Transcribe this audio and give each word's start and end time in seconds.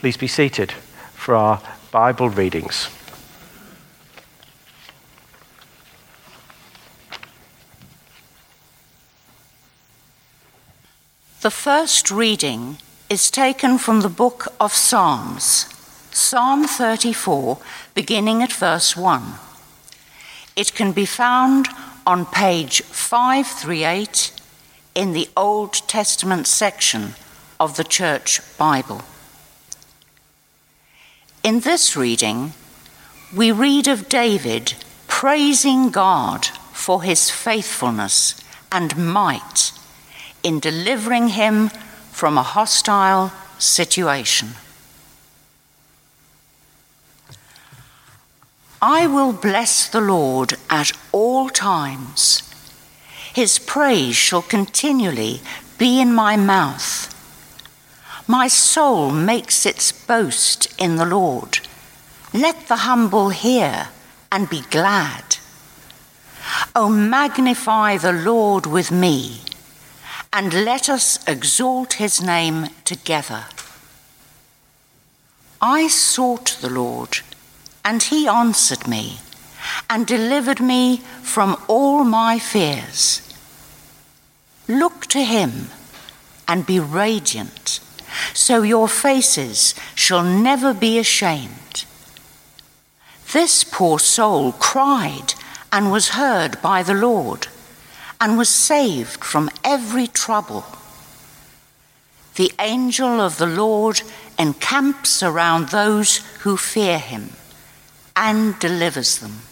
Please 0.00 0.16
be 0.16 0.28
seated 0.28 0.72
for 1.12 1.34
our 1.34 1.60
Bible 1.90 2.30
readings. 2.30 2.88
The 11.42 11.50
first 11.50 12.10
reading 12.10 12.78
is 13.10 13.30
taken 13.30 13.76
from 13.76 14.00
the 14.00 14.08
book 14.08 14.46
of 14.58 14.72
Psalms, 14.72 15.66
Psalm 16.12 16.64
34, 16.64 17.58
beginning 17.92 18.42
at 18.42 18.54
verse 18.54 18.96
1. 18.96 19.34
It 20.56 20.74
can 20.74 20.92
be 20.92 21.04
found 21.04 21.68
on 22.06 22.24
page 22.24 22.80
538 22.84 24.32
in 24.94 25.12
the 25.12 25.28
Old 25.36 25.74
Testament 25.86 26.46
section 26.46 27.16
of 27.60 27.76
the 27.76 27.84
Church 27.84 28.40
Bible. 28.56 29.02
In 31.42 31.60
this 31.60 31.96
reading, 31.96 32.52
we 33.34 33.50
read 33.50 33.88
of 33.88 34.10
David 34.10 34.74
praising 35.08 35.90
God 35.90 36.44
for 36.72 37.02
his 37.02 37.30
faithfulness 37.30 38.34
and 38.70 38.94
might 38.96 39.72
in 40.42 40.60
delivering 40.60 41.28
him 41.28 41.70
from 42.12 42.36
a 42.36 42.42
hostile 42.42 43.32
situation. 43.58 44.50
I 48.82 49.06
will 49.06 49.32
bless 49.32 49.88
the 49.88 50.00
Lord 50.00 50.54
at 50.68 50.92
all 51.10 51.48
times. 51.48 52.42
His 53.32 53.58
praise 53.58 54.16
shall 54.16 54.42
continually 54.42 55.40
be 55.78 56.00
in 56.00 56.12
my 56.12 56.36
mouth. 56.36 57.14
My 58.30 58.46
soul 58.46 59.10
makes 59.10 59.66
its 59.66 59.90
boast 59.90 60.72
in 60.78 60.94
the 60.94 61.04
Lord. 61.04 61.58
Let 62.32 62.68
the 62.68 62.86
humble 62.86 63.30
hear 63.30 63.88
and 64.30 64.48
be 64.48 64.60
glad. 64.70 65.38
O 66.76 66.88
magnify 66.88 67.96
the 67.96 68.12
Lord 68.12 68.66
with 68.66 68.92
me, 68.92 69.40
and 70.32 70.64
let 70.64 70.88
us 70.88 71.18
exalt 71.26 71.94
his 71.94 72.22
name 72.22 72.68
together. 72.84 73.46
I 75.60 75.88
sought 75.88 76.56
the 76.60 76.70
Lord 76.70 77.18
and 77.84 78.00
he 78.00 78.28
answered 78.28 78.86
me 78.86 79.18
and 79.88 80.06
delivered 80.06 80.60
me 80.60 80.98
from 81.22 81.60
all 81.66 82.04
my 82.04 82.38
fears. 82.38 83.22
Look 84.68 85.06
to 85.06 85.24
him 85.24 85.70
and 86.46 86.64
be 86.64 86.78
radiant, 86.78 87.80
so 88.34 88.62
your 88.62 88.88
faces 88.88 89.74
shall 89.94 90.22
never 90.22 90.74
be 90.74 90.98
ashamed. 90.98 91.84
This 93.32 93.64
poor 93.64 93.98
soul 93.98 94.52
cried 94.52 95.34
and 95.72 95.92
was 95.92 96.10
heard 96.10 96.60
by 96.60 96.82
the 96.82 96.94
Lord 96.94 97.46
and 98.20 98.36
was 98.36 98.48
saved 98.48 99.24
from 99.24 99.50
every 99.64 100.06
trouble. 100.06 100.64
The 102.34 102.52
angel 102.58 103.20
of 103.20 103.38
the 103.38 103.46
Lord 103.46 104.02
encamps 104.38 105.22
around 105.22 105.68
those 105.68 106.18
who 106.40 106.56
fear 106.56 106.98
him 106.98 107.30
and 108.16 108.58
delivers 108.58 109.18
them. 109.18 109.42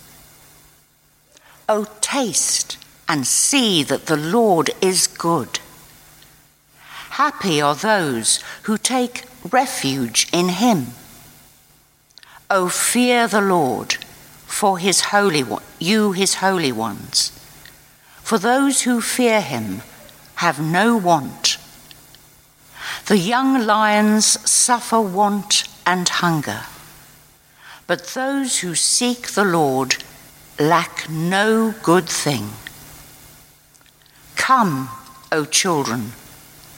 Oh, 1.68 1.86
taste 2.00 2.78
and 3.08 3.26
see 3.26 3.82
that 3.82 4.06
the 4.06 4.16
Lord 4.16 4.70
is 4.80 5.06
good. 5.06 5.60
Happy 7.10 7.60
are 7.60 7.74
those 7.74 8.42
who 8.62 8.78
take 8.78 9.24
refuge 9.50 10.28
in 10.32 10.48
him. 10.48 10.88
Oh, 12.50 12.68
fear 12.68 13.28
the 13.28 13.40
Lord 13.40 13.94
for 14.46 14.78
his 14.78 15.00
holy 15.12 15.42
one, 15.42 15.62
you 15.78 16.12
his 16.12 16.36
holy 16.36 16.72
ones. 16.72 17.32
For 18.22 18.38
those 18.38 18.82
who 18.82 19.00
fear 19.00 19.40
him 19.40 19.82
have 20.36 20.60
no 20.60 20.96
want. 20.96 21.58
The 23.06 23.18
young 23.18 23.66
lions 23.66 24.26
suffer 24.48 25.00
want 25.00 25.64
and 25.86 26.08
hunger 26.08 26.64
but 27.88 28.08
those 28.08 28.58
who 28.58 28.74
seek 28.74 29.28
the 29.28 29.46
Lord 29.46 29.96
lack 30.60 31.08
no 31.08 31.74
good 31.82 32.06
thing. 32.06 32.50
Come, 34.36 34.90
O 35.32 35.46
children, 35.46 36.12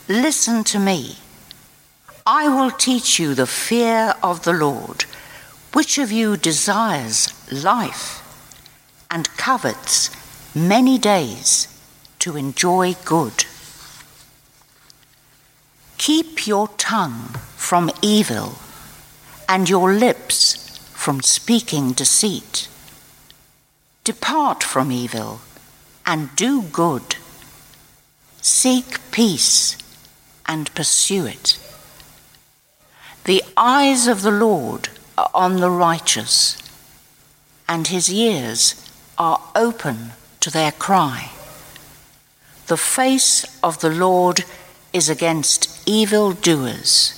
listen 0.09 0.65
to 0.65 0.79
me. 0.79 1.17
I 2.27 2.49
will 2.49 2.71
teach 2.71 3.19
you 3.19 3.35
the 3.35 3.47
fear 3.47 4.15
of 4.23 4.45
the 4.45 4.53
Lord. 4.53 5.05
Which 5.73 5.99
of 5.99 6.13
you 6.13 6.37
desires 6.37 7.33
life 7.51 8.23
and 9.11 9.29
covets 9.37 10.11
many 10.55 10.99
days 10.99 11.69
to 12.21 12.37
enjoy 12.37 12.95
good? 13.05 13.45
Keep 15.99 16.47
your 16.47 16.69
tongue 16.77 17.37
from 17.57 17.91
evil 18.03 18.59
and 19.49 19.69
your 19.69 19.93
lips 19.93 20.79
from 20.95 21.21
speaking 21.21 21.93
deceit. 21.93 22.69
Depart 24.05 24.63
from 24.63 24.91
evil 24.91 25.41
and 26.07 26.35
do 26.37 26.63
good. 26.63 27.17
Seek 28.41 28.99
peace 29.11 29.77
and 30.51 30.75
pursue 30.75 31.27
it. 31.27 31.57
The 33.23 33.45
eyes 33.57 34.09
of 34.09 34.23
the 34.23 34.33
Lord 34.33 34.89
are 35.17 35.31
on 35.33 35.61
the 35.61 35.71
righteous, 35.71 36.59
and 37.69 37.87
his 37.87 38.13
ears 38.13 38.75
are 39.17 39.41
open 39.55 40.11
to 40.41 40.51
their 40.51 40.73
cry. 40.73 41.31
The 42.67 42.77
face 42.77 43.47
of 43.63 43.79
the 43.79 43.91
Lord 43.91 44.45
is 44.93 45.09
against 45.09 45.89
evil 45.89 46.33
doers, 46.33 47.15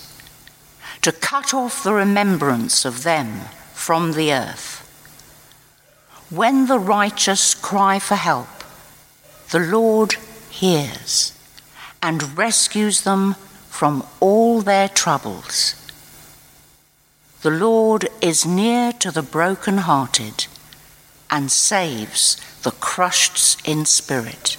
to 1.00 1.10
cut 1.10 1.54
off 1.54 1.82
the 1.82 1.94
remembrance 1.94 2.84
of 2.84 3.03
them 3.03 3.47
from 3.72 4.12
the 4.12 4.31
earth. 4.31 4.81
When 6.28 6.66
the 6.66 6.78
righteous 6.78 7.54
cry 7.54 7.99
for 7.99 8.16
help, 8.16 8.62
the 9.53 9.60
Lord 9.60 10.16
hears 10.50 11.32
and 12.02 12.36
rescues 12.36 13.02
them 13.02 13.34
from 13.70 14.04
all 14.20 14.60
their 14.60 14.88
troubles. 14.88 15.76
The 17.42 17.50
Lord 17.50 18.08
is 18.20 18.44
near 18.44 18.92
to 18.94 19.10
the 19.10 19.22
broken-hearted 19.22 20.46
and 21.30 21.50
saves 21.50 22.36
the 22.62 22.72
crushed 22.72 23.66
in 23.66 23.86
spirit. 23.86 24.56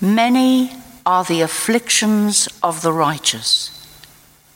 Many 0.00 0.72
are 1.06 1.24
the 1.24 1.40
afflictions 1.40 2.48
of 2.62 2.82
the 2.82 2.92
righteous, 2.92 3.70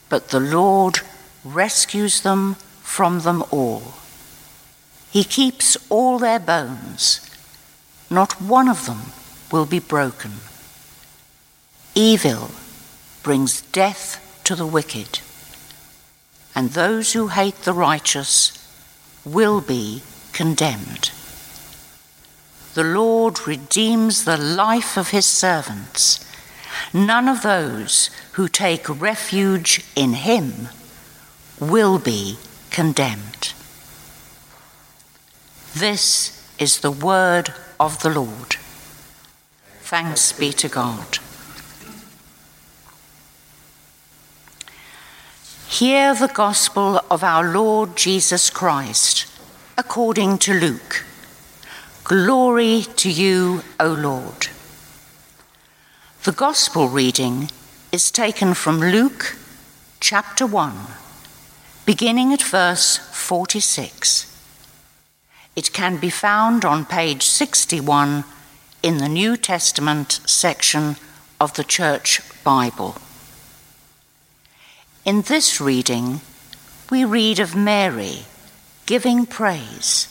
but 0.09 0.29
the 0.29 0.41
Lord 0.41 1.01
rescues 1.45 2.23
them 2.23 2.55
from 2.83 3.21
them 3.21 3.45
all. 3.51 3.95
He 5.11 5.25
keeps 5.25 5.77
all 5.89 6.19
their 6.19 6.39
bones, 6.39 7.21
not 8.11 8.41
one 8.43 8.69
of 8.69 8.87
them 8.87 9.13
will 9.51 9.67
be 9.67 9.79
broken. 9.79 10.33
Evil 11.99 12.53
brings 13.25 13.63
death 13.73 14.41
to 14.45 14.55
the 14.55 14.65
wicked, 14.65 15.19
and 16.55 16.71
those 16.71 17.13
who 17.13 17.27
hate 17.27 17.63
the 17.63 17.73
righteous 17.73 18.53
will 19.25 19.61
be 19.61 20.05
condemned. 20.33 21.11
The 22.75 22.85
Lord 22.85 23.49
redeems 23.49 24.25
the 24.25 24.37
life 24.37 24.97
of 24.97 25.09
his 25.11 25.27
servants. 25.27 26.25
None 26.95 27.29
of 27.29 27.43
those 27.43 28.11
who 28.35 28.47
take 28.47 29.01
refuge 29.01 29.85
in 29.97 30.13
him 30.13 30.69
will 31.59 31.99
be 31.99 32.39
condemned. 32.71 33.55
This 35.75 36.49
is 36.61 36.79
the 36.79 36.93
word 36.93 37.53
of 37.81 38.03
the 38.05 38.11
Lord. 38.11 38.55
Thanks 39.81 40.31
be 40.31 40.53
to 40.53 40.69
God. 40.69 41.19
Hear 45.69 46.15
the 46.15 46.29
gospel 46.29 46.99
of 47.11 47.23
our 47.23 47.53
Lord 47.53 47.95
Jesus 47.95 48.49
Christ 48.49 49.27
according 49.77 50.39
to 50.39 50.59
Luke. 50.59 51.05
Glory 52.05 52.85
to 52.97 53.11
you, 53.11 53.63
O 53.79 53.89
Lord. 53.89 54.49
The 56.25 56.33
gospel 56.33 56.89
reading 56.89 57.51
is 57.93 58.11
taken 58.11 58.55
from 58.55 58.81
Luke 58.81 59.37
chapter 60.01 60.47
1 60.47 60.75
beginning 61.85 62.33
at 62.33 62.43
verse 62.43 62.97
46. 62.97 64.25
It 65.55 65.73
can 65.75 65.99
be 65.99 66.11
found 66.11 66.65
on 66.65 66.87
page 66.87 67.25
61 67.25 68.25
in 68.83 68.99
the 68.99 69.09
New 69.09 69.37
Testament 69.37 70.21
section 70.27 70.97
of 71.39 71.55
the 71.55 71.65
Church 71.65 72.23
Bible. 72.43 72.97
In 75.09 75.23
this 75.23 75.59
reading, 75.59 76.21
we 76.91 77.03
read 77.03 77.39
of 77.41 77.57
Mary 77.57 78.27
giving 78.85 79.25
praise 79.25 80.07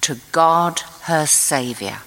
to 0.00 0.18
God 0.32 0.80
her 1.02 1.26
Saviour. 1.26 1.98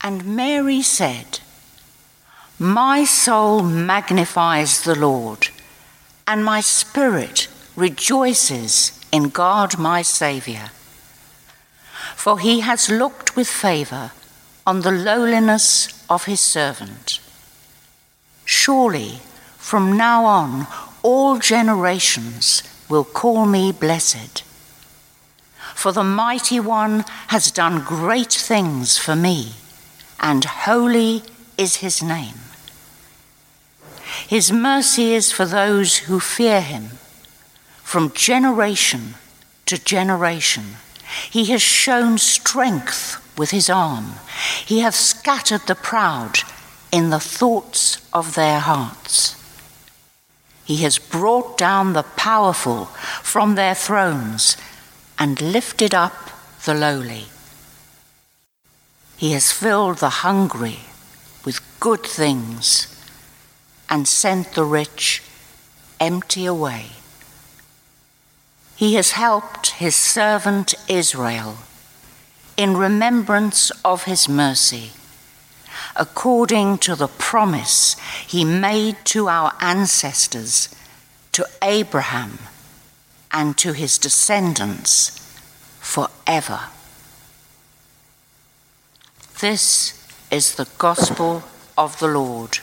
And 0.00 0.34
Mary 0.34 0.82
said, 0.82 1.38
My 2.58 3.04
soul 3.04 3.62
magnifies 3.62 4.82
the 4.82 4.96
Lord, 4.96 5.50
and 6.26 6.44
my 6.44 6.60
spirit 6.60 7.46
rejoices 7.76 8.98
in 9.12 9.28
God 9.28 9.78
my 9.78 10.02
Saviour. 10.02 10.72
For 12.16 12.40
he 12.40 12.58
has 12.58 12.90
looked 12.90 13.36
with 13.36 13.46
favour 13.46 14.10
on 14.66 14.80
the 14.80 14.90
lowliness 14.90 16.04
of 16.10 16.24
his 16.24 16.40
servant. 16.40 17.20
Surely, 18.46 19.20
from 19.58 19.96
now 19.96 20.24
on, 20.24 20.66
all 21.02 21.38
generations 21.38 22.62
will 22.88 23.04
call 23.04 23.44
me 23.44 23.72
blessed. 23.72 24.44
For 25.74 25.92
the 25.92 26.04
mighty 26.04 26.60
one 26.60 27.04
has 27.28 27.50
done 27.50 27.84
great 27.84 28.32
things 28.32 28.96
for 28.96 29.16
me, 29.16 29.52
and 30.20 30.44
holy 30.44 31.22
is 31.58 31.76
his 31.76 32.02
name. 32.02 32.36
His 34.28 34.52
mercy 34.52 35.12
is 35.12 35.32
for 35.32 35.44
those 35.44 35.98
who 35.98 36.20
fear 36.20 36.60
him, 36.60 36.98
from 37.82 38.12
generation 38.12 39.14
to 39.66 39.76
generation. 39.76 40.76
He 41.30 41.46
has 41.46 41.62
shown 41.62 42.18
strength 42.18 43.20
with 43.36 43.50
his 43.50 43.68
arm. 43.68 44.14
He 44.64 44.80
hath 44.80 44.94
scattered 44.94 45.62
the 45.66 45.74
proud 45.74 46.38
in 46.92 47.10
the 47.10 47.20
thoughts 47.20 48.06
of 48.12 48.34
their 48.34 48.60
hearts. 48.60 49.34
He 50.64 50.78
has 50.78 50.98
brought 50.98 51.56
down 51.56 51.92
the 51.92 52.02
powerful 52.02 52.86
from 53.22 53.54
their 53.54 53.74
thrones 53.74 54.56
and 55.18 55.40
lifted 55.40 55.94
up 55.94 56.30
the 56.64 56.74
lowly. 56.74 57.26
He 59.16 59.32
has 59.32 59.52
filled 59.52 59.98
the 59.98 60.26
hungry 60.26 60.80
with 61.44 61.60
good 61.80 62.02
things 62.02 62.92
and 63.88 64.08
sent 64.08 64.52
the 64.52 64.64
rich 64.64 65.22
empty 66.00 66.44
away. 66.46 66.86
He 68.74 68.94
has 68.94 69.12
helped 69.12 69.70
his 69.78 69.96
servant 69.96 70.74
Israel 70.88 71.56
in 72.56 72.76
remembrance 72.76 73.70
of 73.84 74.04
his 74.04 74.28
mercy, 74.28 74.92
according 75.94 76.78
to 76.78 76.94
the 76.94 77.08
promise 77.08 77.96
he 78.26 78.44
made 78.44 78.96
to 79.04 79.28
our 79.28 79.52
ancestors, 79.60 80.74
to 81.32 81.46
Abraham, 81.62 82.38
and 83.30 83.56
to 83.58 83.72
his 83.72 83.98
descendants 83.98 85.10
forever. 85.80 86.60
This 89.40 89.92
is 90.30 90.54
the 90.54 90.68
gospel 90.78 91.44
of 91.76 91.98
the 91.98 92.08
Lord. 92.08 92.58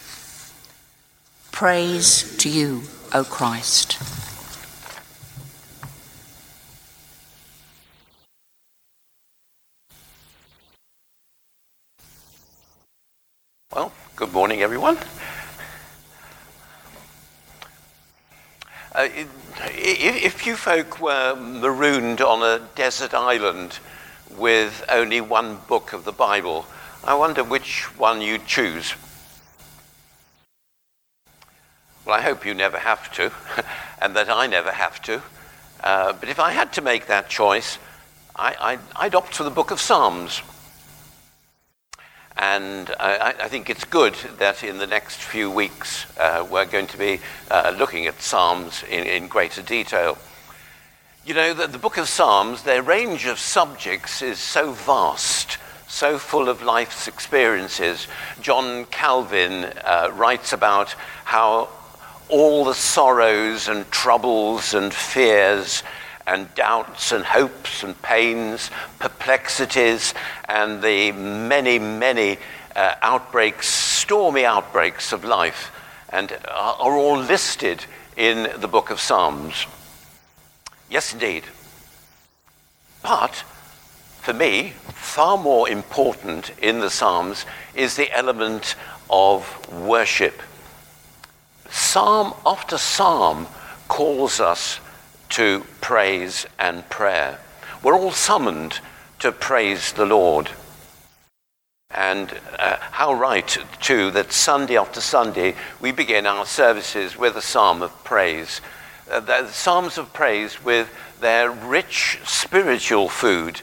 Praise 1.52 2.36
to 2.38 2.50
you, 2.50 2.82
O 3.14 3.24
Christ. 3.24 4.00
Well, 13.74 13.92
good 14.24 14.32
morning, 14.32 14.62
everyone. 14.62 14.98
Uh, 18.96 19.10
if 19.76 20.46
you 20.48 20.56
folk 20.56 21.02
were 21.02 21.36
marooned 21.36 22.22
on 22.22 22.42
a 22.42 22.66
desert 22.74 23.14
island 23.14 23.80
with 24.38 24.86
only 24.88 25.20
one 25.20 25.58
book 25.68 25.92
of 25.92 26.06
the 26.06 26.14
Bible, 26.14 26.66
I 27.04 27.16
wonder 27.16 27.44
which 27.44 27.84
one 27.98 28.22
you'd 28.22 28.46
choose. 28.46 28.94
Well, 32.06 32.16
I 32.16 32.22
hope 32.22 32.46
you 32.46 32.54
never 32.54 32.78
have 32.78 33.12
to, 33.16 33.30
and 34.02 34.16
that 34.16 34.30
I 34.30 34.48
never 34.48 34.72
have 34.72 35.02
to. 35.02 35.22
Uh, 35.84 36.14
but 36.14 36.30
if 36.30 36.40
I 36.40 36.52
had 36.52 36.72
to 36.74 36.82
make 36.82 37.08
that 37.08 37.28
choice, 37.28 37.78
I, 38.38 38.80
would 39.04 39.16
opt 39.16 39.36
for 39.36 39.44
the 39.44 39.52
book 39.52 39.70
of 39.70 39.82
Psalms. 39.82 40.42
And 42.44 42.94
I, 43.00 43.34
I, 43.44 43.48
think 43.48 43.70
it's 43.70 43.86
good 43.86 44.16
that 44.38 44.66
in 44.66 44.78
the 44.78 44.86
next 44.86 45.16
few 45.16 45.50
weeks 45.50 46.06
uh, 46.20 46.46
we're 46.52 46.66
going 46.66 46.88
to 46.88 46.98
be 46.98 47.22
uh, 47.50 47.74
looking 47.80 48.06
at 48.06 48.22
Psalms 48.22 48.84
in, 48.84 49.08
in 49.08 49.30
greater 49.30 49.62
detail. 49.62 50.18
You 51.26 51.36
know, 51.36 51.54
the, 51.54 51.68
the, 51.68 51.78
book 51.78 51.98
of 51.98 52.10
Psalms, 52.10 52.64
their 52.64 52.84
range 52.84 53.26
of 53.28 53.40
subjects 53.40 54.22
is 54.22 54.40
so 54.40 54.74
vast, 54.74 55.58
so 55.88 56.18
full 56.18 56.50
of 56.50 56.62
life's 56.62 57.08
experiences. 57.08 58.08
John 58.42 58.88
Calvin 58.88 59.72
uh, 59.86 60.12
writes 60.14 60.52
about 60.52 60.92
how 61.24 61.70
all 62.28 62.66
the 62.66 62.76
sorrows 62.76 63.70
and 63.70 63.90
troubles 63.90 64.74
and 64.74 64.94
fears 64.94 65.82
and 66.26 66.54
doubts 66.56 67.12
and 67.12 67.24
hopes 67.24 67.84
and 67.84 68.00
pains, 68.02 68.72
perplexities, 69.00 70.14
and 70.46 70.82
the 70.82 71.12
many, 71.12 71.80
many 71.80 72.38
uh, 72.76 72.96
outbreaks, 73.02 73.68
stormy 73.68 74.46
outbreaks 74.46 75.12
of 75.12 75.24
life, 75.24 75.72
and 76.10 76.32
are, 76.50 76.76
are 76.80 76.98
all 76.98 77.18
listed 77.18 77.86
in 78.16 78.50
the 78.60 78.68
book 78.68 78.90
of 78.90 79.00
Psalms. 79.00 79.66
Yes, 80.90 81.14
indeed. 81.14 81.44
But 83.02 83.44
for 84.22 84.34
me, 84.34 84.74
far 84.94 85.38
more 85.38 85.68
important 85.68 86.52
in 86.62 86.80
the 86.80 86.90
Psalms 86.90 87.46
is 87.76 87.96
the 87.96 88.12
element 88.16 88.76
of 89.10 89.70
worship. 89.72 90.42
Psalm 91.70 92.34
after 92.46 92.78
psalm 92.78 93.48
calls 93.88 94.40
us 94.40 94.80
to 95.34 95.66
praise 95.82 96.46
and 96.60 96.88
prayer. 96.90 97.40
We're 97.82 97.96
all 97.96 98.12
summoned 98.12 98.80
to 99.18 99.32
praise 99.32 99.92
the 99.94 100.06
Lord. 100.06 100.52
And 101.90 102.32
uh, 102.60 102.78
how 102.80 103.14
right, 103.14 103.58
too, 103.82 104.12
that 104.12 104.32
Sunday 104.32 104.78
after 104.78 105.02
Sunday 105.02 105.56
we 105.80 105.92
begin 105.92 106.28
our 106.28 106.46
services 106.46 107.18
with 107.18 107.36
a 107.36 107.42
psalm 107.42 107.82
of 107.82 108.04
praise. 108.04 108.62
Uh, 109.10 109.20
the 109.22 109.48
psalms 109.48 109.98
of 109.98 110.14
praise 110.14 110.64
with 110.64 110.94
their 111.20 111.50
rich 111.50 112.20
spiritual 112.24 113.10
food 113.10 113.62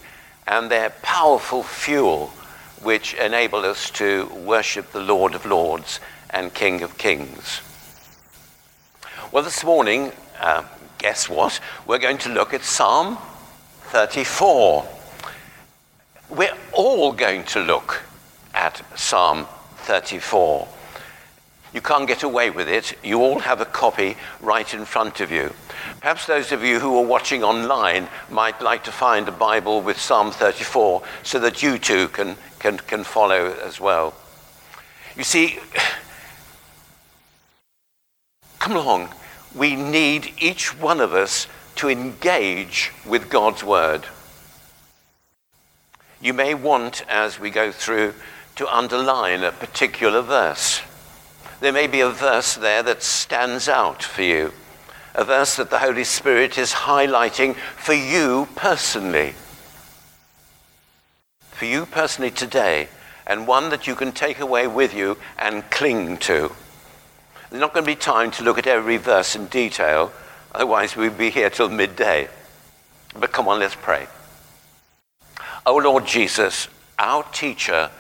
and 0.49 0.71
their 0.73 0.91
powerful 1.03 1.62
fuel, 1.62 2.33
which 2.83 3.15
enable 3.15 3.61
us 3.61 3.91
to 3.91 4.27
worship 4.35 4.91
the 4.91 5.00
Lord 5.00 5.37
of 5.37 5.47
Lords 5.47 6.00
and 6.31 6.53
King 6.53 6.83
of 6.83 6.99
Kings. 6.99 7.61
Well, 9.31 9.45
this 9.45 9.62
morning, 9.62 10.11
uh, 10.41 10.65
guess 11.00 11.28
what? 11.28 11.59
We're 11.87 11.99
going 11.99 12.19
to 12.19 12.28
look 12.28 12.54
at 12.54 12.62
Psalm 12.62 13.19
34. 13.85 14.87
We're 16.28 16.57
all 16.73 17.12
going 17.12 17.45
to 17.45 17.61
look 17.61 18.02
at 18.54 18.83
Psalm 18.99 19.47
34. 19.78 20.69
You 21.73 21.80
can't 21.80 22.07
get 22.07 22.23
away 22.23 22.50
with 22.50 22.69
it. 22.69 22.97
You 23.02 23.23
all 23.23 23.38
have 23.38 23.61
a 23.61 23.64
copy 23.64 24.16
right 24.40 24.73
in 24.75 24.85
front 24.85 25.21
of 25.21 25.33
you. 25.33 25.52
Perhaps 26.00 26.26
those 26.26 26.52
of 26.52 26.62
you 26.62 26.80
who 26.80 26.99
are 26.99 27.07
watching 27.07 27.42
online 27.42 28.09
might 28.30 28.61
like 28.61 28.85
to 28.85 28.92
find 28.92 29.26
a 29.26 29.33
Bible 29.33 29.80
with 29.80 29.99
Psalm 29.99 30.30
34 30.30 31.02
so 31.23 31.38
that 31.38 31.62
you 31.62 31.78
too 31.78 32.09
can, 32.09 32.37
can, 32.59 32.78
can 32.78 33.04
follow 33.04 33.54
as 33.64 33.80
well. 33.80 34.14
You 35.16 35.25
see, 35.25 35.59
come 38.59 38.76
along 38.76 39.09
we 39.54 39.75
need 39.76 40.33
each 40.38 40.78
one 40.78 41.00
of 41.00 41.12
us 41.12 41.47
to 41.76 41.88
engage 41.88 42.92
with 43.07 43.30
God's 43.30 43.64
Word. 43.64 44.07
You 46.21 46.35
may 46.35 46.54
want, 46.54 47.02
as 47.09 47.40
we 47.40 47.50
go 47.50 47.73
through, 47.73 48.14
to 48.57 48.69
underline 48.69 49.42
a 49.42 49.52
particular 49.52 50.21
verse. 50.21 50.83
There 51.61 51.73
may 51.73 51.87
be 51.87 52.00
a 52.00 52.11
verse 52.11 52.54
there 52.54 52.83
that 52.83 53.02
stands 53.02 53.69
out 53.69 54.02
for 54.02 54.23
you, 54.23 54.52
a 55.14 55.25
verse 55.25 55.57
that 55.57 55.71
the 55.71 55.78
Holy 55.78 56.04
Spirit 56.04 56.59
is 56.59 56.73
highlighting 56.73 57.54
for 57.76 57.95
you 57.95 58.49
personally. 58.54 59.35
For 61.52 61.64
you 61.64 61.87
personally 61.87 62.30
today, 62.30 62.88
and 63.26 63.47
one 63.47 63.71
that 63.71 63.87
you 63.87 63.95
can 63.95 64.12
take 64.12 64.40
away 64.40 64.66
with 64.66 64.95
you 64.95 65.16
and 65.38 65.71
cling 65.71 66.19
to. 66.19 66.52
There's 67.50 67.61
not 67.61 67.75
going 67.75 67.85
to 67.85 67.90
be 67.90 67.97
time 67.97 68.30
to 68.33 68.45
look 68.45 68.59
at 68.59 68.66
every 68.66 68.97
verse 68.97 69.37
in 69.37 69.47
detail, 69.47 70.12
otherwise, 70.54 70.97
we'd 70.97 71.19
be 71.19 71.30
here 71.30 71.50
till 71.50 71.69
midday. 71.69 72.28
But 73.19 73.33
come 73.33 73.49
on, 73.49 73.59
let's 73.59 73.75
pray. 73.75 74.07
Oh 75.66 75.76
Lord 75.76 76.07
Jesus, 76.07 76.69
our 76.99 77.25
teacher, 77.25 77.90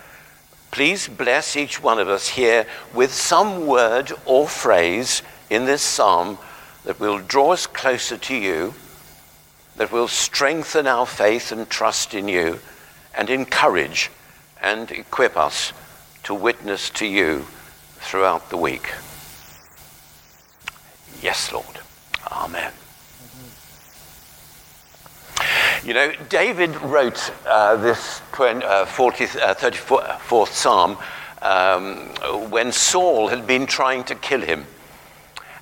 Please 0.70 1.08
bless 1.08 1.56
each 1.56 1.82
one 1.82 1.98
of 1.98 2.08
us 2.08 2.28
here 2.28 2.64
with 2.94 3.12
some 3.12 3.66
word 3.66 4.12
or 4.24 4.46
phrase 4.46 5.22
in 5.48 5.64
this 5.64 5.82
psalm 5.82 6.38
that 6.84 7.00
will 7.00 7.18
draw 7.18 7.52
us 7.52 7.66
closer 7.66 8.16
to 8.16 8.34
you, 8.34 8.74
that 9.76 9.90
will 9.90 10.06
strengthen 10.06 10.86
our 10.86 11.06
faith 11.06 11.50
and 11.50 11.68
trust 11.68 12.14
in 12.14 12.28
you, 12.28 12.60
and 13.16 13.30
encourage 13.30 14.10
and 14.62 14.92
equip 14.92 15.36
us 15.36 15.72
to 16.22 16.34
witness 16.34 16.88
to 16.90 17.06
you 17.06 17.46
throughout 17.96 18.48
the 18.50 18.56
week. 18.56 18.92
Yes, 21.22 21.52
Lord. 21.52 21.80
Amen. 22.30 22.72
You 25.84 25.94
know, 25.94 26.12
David 26.28 26.76
wrote 26.82 27.32
uh, 27.46 27.76
this 27.76 28.20
20, 28.32 28.64
uh, 28.64 28.84
40th, 28.86 29.40
uh, 29.40 29.54
34th 29.54 30.48
Psalm 30.48 30.98
um, 31.42 31.96
when 32.50 32.72
Saul 32.72 33.28
had 33.28 33.46
been 33.46 33.66
trying 33.66 34.04
to 34.04 34.14
kill 34.14 34.40
him. 34.40 34.66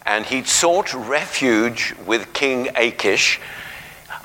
And 0.07 0.25
he'd 0.25 0.47
sought 0.47 0.93
refuge 0.95 1.95
with 2.07 2.33
King 2.33 2.69
Achish. 2.75 3.41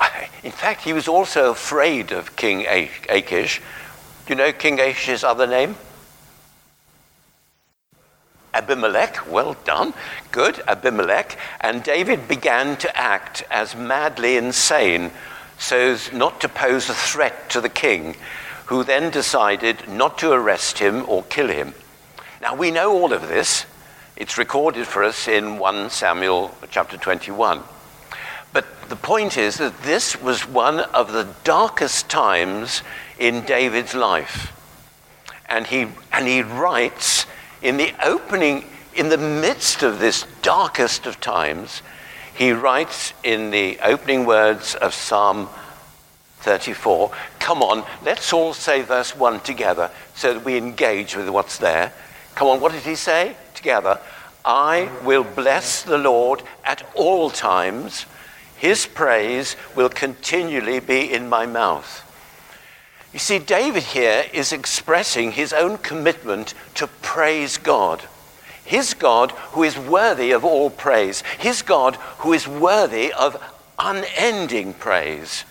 In 0.42 0.52
fact, 0.52 0.82
he 0.82 0.92
was 0.92 1.08
also 1.08 1.50
afraid 1.50 2.12
of 2.12 2.36
King 2.36 2.66
Achish. 2.66 3.60
Do 4.26 4.32
you 4.32 4.34
know 4.36 4.52
King 4.52 4.78
Achish's 4.78 5.22
other 5.22 5.46
name? 5.46 5.76
Abimelech, 8.54 9.30
well 9.30 9.56
done, 9.64 9.92
good, 10.30 10.62
Abimelech. 10.66 11.36
And 11.60 11.82
David 11.82 12.28
began 12.28 12.76
to 12.78 12.96
act 12.96 13.44
as 13.50 13.76
madly 13.76 14.36
insane 14.36 15.10
so 15.58 15.76
as 15.76 16.12
not 16.12 16.40
to 16.40 16.48
pose 16.48 16.88
a 16.88 16.94
threat 16.94 17.50
to 17.50 17.60
the 17.60 17.68
king, 17.68 18.16
who 18.66 18.84
then 18.84 19.10
decided 19.10 19.88
not 19.88 20.18
to 20.18 20.32
arrest 20.32 20.78
him 20.78 21.04
or 21.08 21.22
kill 21.24 21.48
him. 21.48 21.74
Now, 22.40 22.54
we 22.54 22.70
know 22.70 22.92
all 22.92 23.12
of 23.12 23.28
this. 23.28 23.66
It's 24.16 24.38
recorded 24.38 24.86
for 24.86 25.02
us 25.02 25.28
in 25.28 25.58
1 25.58 25.90
Samuel 25.90 26.54
chapter 26.70 26.96
21. 26.96 27.60
But 28.52 28.66
the 28.88 28.96
point 28.96 29.36
is 29.36 29.56
that 29.58 29.82
this 29.82 30.20
was 30.20 30.48
one 30.48 30.80
of 30.80 31.12
the 31.12 31.26
darkest 31.42 32.08
times 32.08 32.82
in 33.18 33.44
David's 33.44 33.94
life. 33.94 34.52
And 35.46 35.66
he, 35.66 35.88
and 36.12 36.26
he 36.26 36.42
writes 36.42 37.26
in 37.64 37.78
the 37.78 37.94
opening, 38.04 38.64
in 38.94 39.08
the 39.08 39.18
midst 39.18 39.82
of 39.82 39.98
this 39.98 40.26
darkest 40.42 41.06
of 41.06 41.18
times, 41.20 41.82
he 42.34 42.52
writes 42.52 43.14
in 43.24 43.50
the 43.50 43.78
opening 43.82 44.26
words 44.26 44.74
of 44.74 44.92
Psalm 44.92 45.48
34. 46.40 47.10
Come 47.38 47.62
on, 47.62 47.84
let's 48.04 48.32
all 48.34 48.52
say 48.52 48.82
verse 48.82 49.16
1 49.16 49.40
together 49.40 49.90
so 50.14 50.34
that 50.34 50.44
we 50.44 50.58
engage 50.58 51.16
with 51.16 51.28
what's 51.30 51.56
there. 51.56 51.92
Come 52.34 52.48
on, 52.48 52.60
what 52.60 52.72
did 52.72 52.82
he 52.82 52.96
say? 52.96 53.34
Together. 53.54 53.98
I 54.44 54.90
will 55.02 55.24
bless 55.24 55.82
the 55.82 55.96
Lord 55.96 56.42
at 56.64 56.86
all 56.94 57.30
times. 57.30 58.04
His 58.56 58.84
praise 58.84 59.56
will 59.74 59.88
continually 59.88 60.80
be 60.80 61.10
in 61.10 61.30
my 61.30 61.46
mouth. 61.46 62.02
You 63.14 63.20
see, 63.20 63.38
David 63.38 63.84
here 63.84 64.24
is 64.32 64.52
expressing 64.52 65.30
his 65.30 65.52
own 65.52 65.78
commitment 65.78 66.52
to 66.74 66.88
praise 67.00 67.58
God. 67.58 68.02
His 68.64 68.92
God 68.92 69.30
who 69.52 69.62
is 69.62 69.78
worthy 69.78 70.32
of 70.32 70.44
all 70.44 70.68
praise. 70.68 71.22
His 71.38 71.62
God 71.62 71.94
who 72.18 72.32
is 72.32 72.48
worthy 72.48 73.12
of 73.12 73.40
unending 73.78 74.74
praise. 74.74 75.44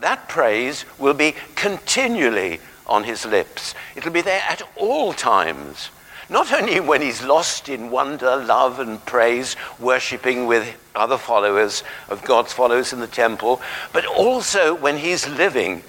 That 0.00 0.28
praise 0.28 0.84
will 0.98 1.14
be 1.14 1.34
continually 1.54 2.60
on 2.86 3.04
his 3.04 3.24
lips. 3.24 3.74
It'll 3.96 4.12
be 4.12 4.20
there 4.20 4.42
at 4.46 4.60
all 4.76 5.14
times. 5.14 5.88
Not 6.28 6.52
only 6.52 6.78
when 6.78 7.00
he's 7.00 7.24
lost 7.24 7.70
in 7.70 7.90
wonder, 7.90 8.36
love, 8.36 8.80
and 8.80 9.02
praise, 9.06 9.56
worshipping 9.78 10.46
with 10.46 10.76
other 10.94 11.16
followers 11.16 11.84
of 12.10 12.22
God's 12.22 12.52
followers 12.52 12.92
in 12.92 13.00
the 13.00 13.06
temple, 13.06 13.62
but 13.94 14.04
also 14.04 14.74
when 14.74 14.98
he's 14.98 15.26
living 15.26 15.82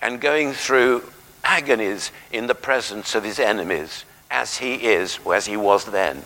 and 0.00 0.20
going 0.20 0.52
through 0.52 1.04
agonies 1.44 2.10
in 2.32 2.46
the 2.46 2.54
presence 2.54 3.14
of 3.14 3.24
his 3.24 3.38
enemies 3.38 4.04
as 4.30 4.58
he 4.58 4.74
is, 4.74 5.18
or 5.24 5.34
as 5.34 5.46
he 5.46 5.56
was 5.56 5.84
then. 5.86 6.22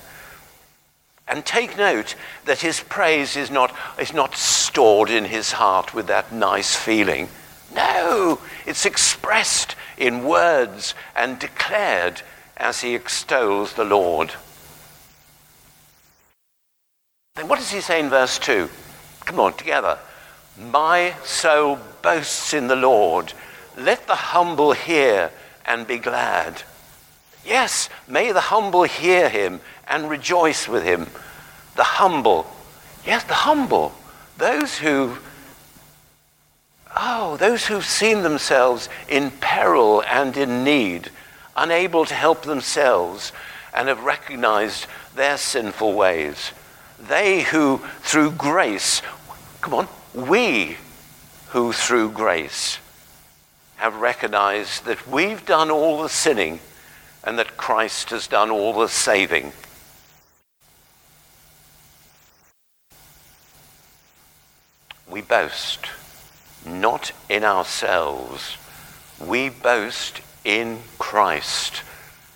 And 1.29 1.45
take 1.45 1.77
note 1.77 2.17
that 2.47 2.61
his 2.61 2.81
praise 2.81 3.37
is 3.37 3.51
not, 3.51 3.75
is 3.99 4.13
not 4.13 4.35
stored 4.35 5.11
in 5.11 5.27
his 5.27 5.53
heart 5.53 5.95
with 5.95 6.09
that 6.09 6.33
nice 6.33 6.75
feeling. 6.75 7.29
No, 7.75 8.41
it's 8.67 8.85
expressed 8.85 9.77
in 9.97 10.25
words 10.25 10.95
and 11.15 11.39
declared 11.39 12.23
as 12.57 12.81
he 12.81 12.95
extols 12.95 13.75
the 13.75 13.85
Lord. 13.85 14.33
Then 17.37 17.47
what 17.47 17.59
does 17.59 17.71
he 17.71 17.81
say 17.81 18.01
in 18.01 18.11
verse 18.11 18.39
2? 18.39 18.69
Come 19.25 19.39
on, 19.39 19.53
together. 19.55 19.99
My 20.59 21.15
soul 21.25 21.79
boasts 22.03 22.53
in 22.53 22.67
the 22.67 22.77
Lord. 22.77 23.33
Let 23.81 24.07
the 24.07 24.15
humble 24.15 24.73
hear 24.73 25.31
and 25.65 25.87
be 25.87 25.97
glad. 25.97 26.63
Yes, 27.47 27.89
may 28.07 28.31
the 28.31 28.41
humble 28.41 28.83
hear 28.83 29.31
him 29.31 29.61
and 29.89 30.11
rejoice 30.11 30.69
with 30.69 30.83
him. 30.85 31.07
The 31.77 31.85
humble, 31.85 32.47
yes, 33.07 33.25
the 33.25 33.33
humble, 33.33 33.95
those 34.37 34.77
who, 34.77 35.17
oh, 36.95 37.39
those 37.39 37.67
who've 37.67 37.85
seen 37.85 38.23
themselves 38.23 38.91
in 39.09 39.31
peril 39.31 40.03
and 40.07 40.37
in 40.37 40.63
need, 40.63 41.11
unable 41.57 42.05
to 42.05 42.15
help 42.15 42.43
themselves, 42.43 43.33
and 43.73 43.89
have 43.89 44.05
recognized 44.05 44.87
their 45.15 45.39
sinful 45.39 45.95
ways. 45.95 46.53
They 46.99 47.45
who, 47.45 47.79
through 48.03 48.33
grace, 48.33 49.01
come 49.63 49.73
on, 49.73 49.89
we 50.13 50.77
who, 51.49 51.73
through 51.73 52.11
grace, 52.11 52.79
have 53.81 53.97
recognized 53.97 54.85
that 54.85 55.09
we've 55.09 55.47
done 55.47 55.71
all 55.71 56.03
the 56.03 56.09
sinning 56.11 56.61
and 57.25 57.39
that 57.39 57.57
Christ 57.57 58.11
has 58.11 58.27
done 58.27 58.51
all 58.51 58.79
the 58.79 58.89
saving. 58.89 59.55
We 65.11 65.23
boast 65.23 65.87
not 66.67 67.13
in 67.31 67.43
ourselves, 67.43 68.59
we 69.19 69.49
boast 69.49 70.21
in 70.45 70.81
Christ 70.99 71.83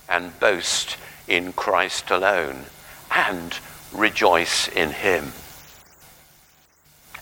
and 0.08 0.40
boast 0.40 0.96
in 1.28 1.52
Christ 1.52 2.10
alone 2.10 2.64
and 3.10 3.54
rejoice 3.92 4.66
in 4.68 4.92
Him. 4.92 5.32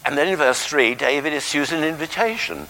And 0.04 0.16
then 0.16 0.28
in 0.28 0.36
verse 0.36 0.64
3, 0.64 0.94
David 0.94 1.32
issues 1.32 1.72
an 1.72 1.82
invitation. 1.82 2.68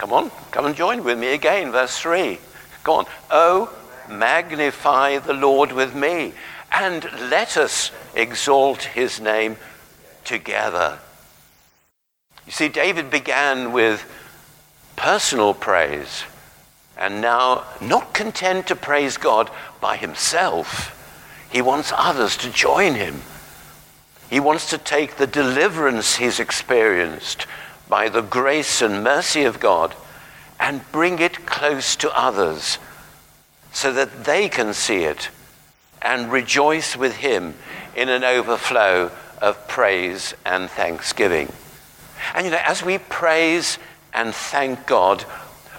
Come 0.00 0.14
on, 0.14 0.30
come 0.50 0.64
and 0.64 0.74
join 0.74 1.04
with 1.04 1.18
me 1.18 1.34
again, 1.34 1.72
verse 1.72 1.98
3. 1.98 2.38
Go 2.84 2.94
on. 2.94 3.06
Oh, 3.30 3.70
magnify 4.08 5.18
the 5.18 5.34
Lord 5.34 5.72
with 5.72 5.94
me, 5.94 6.32
and 6.72 7.04
let 7.28 7.58
us 7.58 7.92
exalt 8.14 8.82
his 8.82 9.20
name 9.20 9.58
together. 10.24 11.00
You 12.46 12.52
see, 12.52 12.70
David 12.70 13.10
began 13.10 13.72
with 13.72 14.10
personal 14.96 15.52
praise, 15.52 16.24
and 16.96 17.20
now, 17.20 17.64
not 17.82 18.14
content 18.14 18.68
to 18.68 18.76
praise 18.76 19.18
God 19.18 19.50
by 19.82 19.98
himself, 19.98 20.96
he 21.52 21.60
wants 21.60 21.92
others 21.94 22.38
to 22.38 22.50
join 22.50 22.94
him. 22.94 23.20
He 24.30 24.40
wants 24.40 24.70
to 24.70 24.78
take 24.78 25.18
the 25.18 25.26
deliverance 25.26 26.16
he's 26.16 26.40
experienced 26.40 27.46
by 27.90 28.08
the 28.08 28.22
grace 28.22 28.80
and 28.80 29.04
mercy 29.04 29.42
of 29.42 29.60
God 29.60 29.94
and 30.58 30.80
bring 30.92 31.18
it 31.18 31.44
close 31.44 31.96
to 31.96 32.18
others 32.18 32.78
so 33.72 33.92
that 33.92 34.24
they 34.24 34.48
can 34.48 34.72
see 34.72 35.04
it 35.04 35.28
and 36.00 36.32
rejoice 36.32 36.96
with 36.96 37.16
him 37.16 37.54
in 37.94 38.08
an 38.08 38.24
overflow 38.24 39.10
of 39.42 39.68
praise 39.68 40.34
and 40.46 40.70
thanksgiving. 40.70 41.52
And 42.34 42.46
you 42.46 42.52
know, 42.52 42.60
as 42.64 42.82
we 42.82 42.98
praise 42.98 43.78
and 44.14 44.34
thank 44.34 44.86
God, 44.86 45.24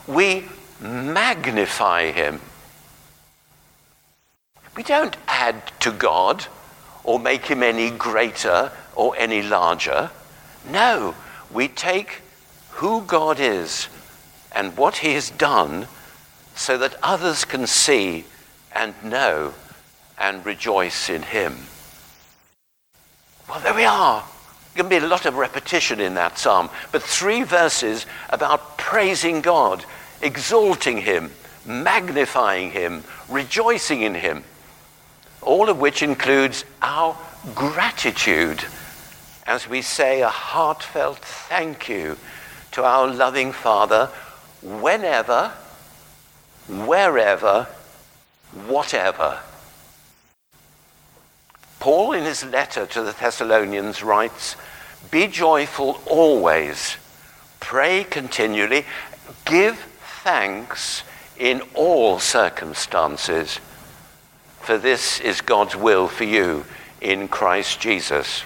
we 0.08 0.46
magnify 0.80 2.12
him. 2.12 2.42
We 4.76 4.84
don't 4.84 5.16
add 5.28 5.72
to 5.82 5.92
God 5.92 6.46
or 7.04 7.20
make 7.20 7.46
him 7.46 7.64
any 7.64 7.90
greater 7.90 8.72
or 8.96 9.16
any 9.18 9.42
larger. 9.42 10.10
No, 10.70 11.16
we 11.54 11.68
take 11.68 12.22
who 12.72 13.02
God 13.02 13.40
is 13.40 13.88
and 14.54 14.78
what 14.78 14.98
he 14.98 15.14
has 15.14 15.30
done 15.30 15.88
so 16.56 16.78
that 16.78 16.96
others 17.02 17.46
can 17.46 17.68
see 17.68 18.26
and 18.74 18.94
know 19.04 19.54
and 20.18 20.46
rejoice 20.46 21.10
in 21.10 21.22
him. 21.22 21.58
Well, 23.50 23.60
there 23.60 23.74
we 23.74 23.86
are. 23.86 24.24
Going 24.76 24.90
to 24.90 25.00
be 25.00 25.06
a 25.06 25.08
lot 25.08 25.26
of 25.26 25.36
repetition 25.36 26.00
in 26.00 26.14
that 26.14 26.38
psalm, 26.38 26.70
but 26.94 27.04
three 27.04 27.44
verses 27.44 28.06
about 28.30 28.78
praising 28.78 29.42
God, 29.42 29.84
exalting 30.22 30.98
him, 30.98 31.32
magnifying 31.66 32.72
Him, 32.72 33.04
rejoicing 33.30 34.02
in 34.02 34.16
Him. 34.16 34.44
All 35.42 35.70
of 35.70 35.80
which 35.80 36.04
includes 36.04 36.66
our 36.82 37.18
gratitude 37.56 38.64
as 39.46 39.68
we 39.68 39.82
say 39.82 40.22
a 40.22 40.30
heartfelt 40.30 41.20
thank 41.20 41.90
you 41.90 42.18
to 42.72 42.84
our 42.84 43.08
loving 43.08 43.52
Father 43.52 44.08
whenever, 44.62 45.52
wherever, 46.68 47.68
whatever. 48.68 49.40
Paul, 51.80 52.14
in 52.14 52.24
his 52.26 52.44
letter 52.44 52.86
to 52.86 53.02
the 53.02 53.14
Thessalonians, 53.14 54.04
writes, 54.04 54.56
Be 55.10 55.28
joyful 55.28 56.00
always, 56.06 56.98
pray 57.60 58.04
continually, 58.04 58.86
give 59.46 59.80
thanks 60.24 61.04
in 61.38 61.62
all 61.74 62.20
circumstances, 62.20 63.60
for 64.60 64.78
this 64.78 65.20
is 65.20 65.42
God's 65.42 65.76
will 65.76 66.08
for 66.08 66.24
you 66.24 66.66
in 67.02 67.28
Christ 67.28 67.80
Jesus. 67.80 68.44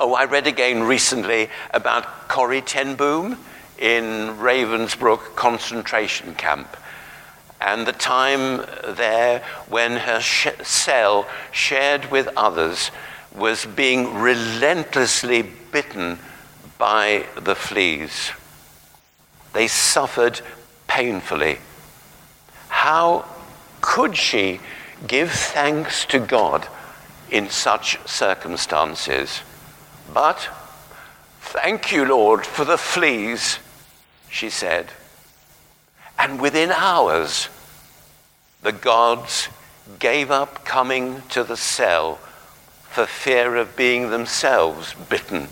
Oh, 0.00 0.14
I 0.14 0.24
read 0.24 0.46
again 0.46 0.82
recently 0.82 1.48
about 1.72 2.28
Corrie 2.28 2.62
ten 2.62 2.96
Boom 2.96 3.38
in 3.78 4.36
Ravensbrück 4.38 5.36
concentration 5.36 6.34
camp 6.34 6.76
and 7.64 7.86
the 7.86 7.92
time 7.92 8.66
there 8.96 9.40
when 9.68 9.92
her 9.92 10.20
sh- 10.20 10.48
cell, 10.62 11.26
shared 11.52 12.10
with 12.10 12.28
others, 12.36 12.90
was 13.34 13.64
being 13.64 14.14
relentlessly 14.14 15.42
bitten 15.42 16.18
by 16.76 17.24
the 17.40 17.54
fleas. 17.54 18.32
They 19.52 19.68
suffered 19.68 20.40
painfully. 20.88 21.58
How 22.68 23.26
could 23.80 24.16
she 24.16 24.60
give 25.06 25.30
thanks 25.30 26.04
to 26.06 26.18
God 26.18 26.66
in 27.30 27.48
such 27.48 27.98
circumstances? 28.08 29.42
But 30.12 30.48
thank 31.40 31.92
you, 31.92 32.04
Lord, 32.04 32.46
for 32.46 32.64
the 32.64 32.78
fleas, 32.78 33.58
she 34.30 34.48
said. 34.48 34.90
And 36.18 36.40
within 36.40 36.70
hours, 36.70 37.48
the 38.62 38.72
gods 38.72 39.48
gave 39.98 40.30
up 40.30 40.64
coming 40.64 41.22
to 41.30 41.44
the 41.44 41.56
cell 41.56 42.16
for 42.84 43.06
fear 43.06 43.56
of 43.56 43.76
being 43.76 44.10
themselves 44.10 44.94
bitten. 45.08 45.48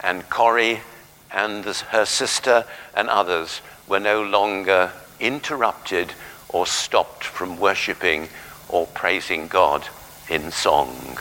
And 0.00 0.28
Corrie 0.28 0.80
and 1.32 1.64
her 1.64 2.04
sister 2.04 2.64
and 2.94 3.08
others 3.08 3.60
were 3.88 4.00
no 4.00 4.22
longer 4.22 4.92
interrupted 5.18 6.12
or 6.48 6.66
stopped 6.66 7.24
from 7.24 7.58
worshipping 7.58 8.28
or 8.68 8.86
praising 8.88 9.48
God 9.48 9.86
in 10.28 10.50
song. 10.50 11.18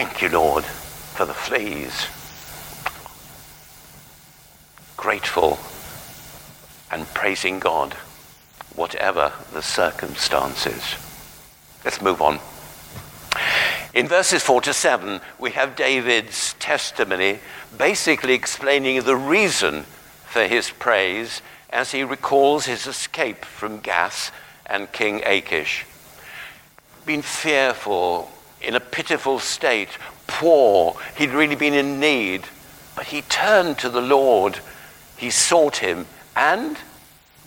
Thank 0.00 0.22
you, 0.22 0.28
Lord, 0.28 0.62
for 0.62 1.26
the 1.26 1.34
fleas. 1.34 2.06
Grateful 4.96 5.58
and 6.92 7.04
praising 7.14 7.58
God, 7.58 7.94
whatever 8.76 9.32
the 9.52 9.60
circumstances. 9.60 10.94
Let's 11.84 12.00
move 12.00 12.22
on. 12.22 12.38
In 13.92 14.06
verses 14.06 14.40
4 14.44 14.60
to 14.60 14.72
7, 14.72 15.20
we 15.40 15.50
have 15.50 15.74
David's 15.74 16.52
testimony 16.60 17.40
basically 17.76 18.34
explaining 18.34 19.02
the 19.02 19.16
reason 19.16 19.82
for 20.26 20.46
his 20.46 20.70
praise 20.70 21.42
as 21.70 21.90
he 21.90 22.04
recalls 22.04 22.66
his 22.66 22.86
escape 22.86 23.44
from 23.44 23.80
Gath 23.80 24.30
and 24.64 24.92
King 24.92 25.22
Achish. 25.26 25.84
Been 27.04 27.22
fearful, 27.22 28.30
in 28.60 28.74
a 28.74 28.80
pitiful 28.80 29.38
state, 29.38 29.90
poor, 30.26 30.96
he'd 31.16 31.30
really 31.30 31.56
been 31.56 31.74
in 31.74 32.00
need, 32.00 32.44
but 32.96 33.06
he 33.06 33.22
turned 33.22 33.78
to 33.78 33.88
the 33.88 34.00
Lord, 34.00 34.58
he 35.16 35.30
sought 35.30 35.76
him, 35.76 36.06
and 36.36 36.76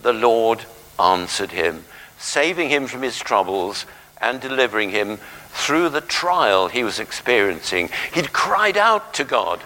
the 0.01 0.13
Lord 0.13 0.65
answered 0.99 1.51
him, 1.51 1.85
saving 2.17 2.69
him 2.69 2.87
from 2.87 3.01
his 3.01 3.17
troubles 3.17 3.85
and 4.19 4.39
delivering 4.39 4.91
him 4.91 5.17
through 5.49 5.89
the 5.89 6.01
trial 6.01 6.67
he 6.67 6.83
was 6.83 6.99
experiencing. 6.99 7.89
He'd 8.13 8.31
cried 8.31 8.77
out 8.77 9.13
to 9.15 9.23
God, 9.23 9.61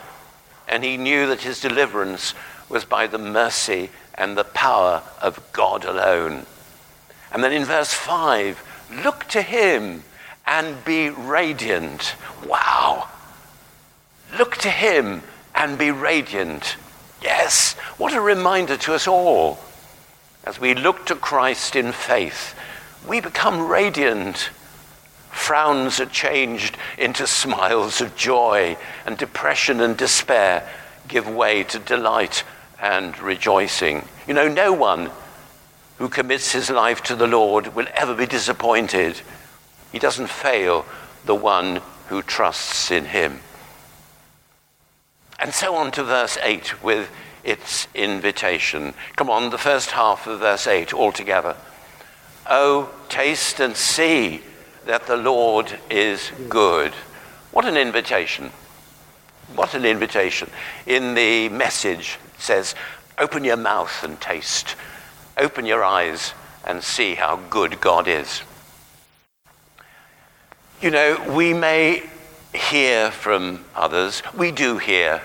and 0.67 0.83
he 0.83 0.97
knew 0.97 1.27
that 1.27 1.41
his 1.41 1.61
deliverance 1.61 2.33
was 2.69 2.85
by 2.85 3.07
the 3.07 3.17
mercy 3.17 3.89
and 4.15 4.35
the 4.35 4.43
power 4.43 5.03
of 5.21 5.39
God 5.53 5.85
alone. 5.85 6.45
And 7.31 7.43
then 7.43 7.51
in 7.51 7.65
verse 7.65 7.93
5, 7.93 8.63
look 9.03 9.25
to 9.25 9.41
him 9.41 10.03
and 10.47 10.83
be 10.85 11.09
radiant. 11.09 12.15
Wow. 12.45 13.09
Look 14.37 14.57
to 14.57 14.69
him 14.69 15.23
and 15.53 15.77
be 15.77 15.91
radiant. 15.91 16.75
Yes, 17.21 17.73
what 17.97 18.13
a 18.13 18.21
reminder 18.21 18.77
to 18.77 18.93
us 18.93 19.07
all. 19.07 19.57
As 20.43 20.59
we 20.59 20.75
look 20.75 21.05
to 21.07 21.15
Christ 21.15 21.75
in 21.75 21.91
faith, 21.91 22.55
we 23.07 23.19
become 23.19 23.67
radiant. 23.67 24.49
Frowns 25.31 25.99
are 25.99 26.05
changed 26.05 26.77
into 26.97 27.25
smiles 27.25 27.99
of 28.01 28.15
joy, 28.15 28.77
and 29.05 29.17
depression 29.17 29.81
and 29.81 29.97
despair 29.97 30.69
give 31.07 31.27
way 31.27 31.63
to 31.63 31.79
delight 31.79 32.43
and 32.81 33.17
rejoicing. 33.19 34.07
You 34.27 34.33
know, 34.33 34.47
no 34.47 34.73
one 34.73 35.09
who 35.97 36.09
commits 36.09 36.51
his 36.51 36.69
life 36.69 37.01
to 37.03 37.15
the 37.15 37.27
Lord 37.27 37.75
will 37.75 37.87
ever 37.93 38.13
be 38.13 38.25
disappointed. 38.25 39.21
He 39.95 39.99
doesn't 39.99 40.27
fail 40.27 40.85
the 41.23 41.33
one 41.33 41.81
who 42.09 42.21
trusts 42.21 42.91
in 42.91 43.05
him. 43.05 43.39
And 45.39 45.53
so 45.53 45.73
on 45.75 45.89
to 45.93 46.03
verse 46.03 46.37
8 46.43 46.83
with 46.83 47.09
its 47.45 47.87
invitation. 47.95 48.93
Come 49.15 49.29
on, 49.29 49.51
the 49.51 49.57
first 49.57 49.91
half 49.91 50.27
of 50.27 50.41
verse 50.41 50.67
8 50.67 50.93
altogether. 50.93 51.55
Oh, 52.45 52.93
taste 53.07 53.61
and 53.61 53.77
see 53.77 54.41
that 54.85 55.07
the 55.07 55.15
Lord 55.15 55.79
is 55.89 56.29
good. 56.49 56.91
What 57.53 57.63
an 57.63 57.77
invitation. 57.77 58.51
What 59.55 59.75
an 59.75 59.85
invitation. 59.85 60.49
In 60.85 61.13
the 61.13 61.47
message, 61.47 62.19
it 62.35 62.41
says, 62.41 62.75
Open 63.17 63.45
your 63.45 63.55
mouth 63.55 64.03
and 64.03 64.19
taste. 64.19 64.75
Open 65.37 65.65
your 65.65 65.85
eyes 65.85 66.33
and 66.65 66.83
see 66.83 67.15
how 67.15 67.37
good 67.49 67.79
God 67.79 68.09
is. 68.09 68.41
You 70.81 70.91
know, 70.91 71.33
we 71.33 71.53
may 71.53 72.03
hear 72.53 73.09
from 73.09 73.63
others, 73.73 74.21
we 74.37 74.51
do 74.51 74.77
hear 74.77 75.21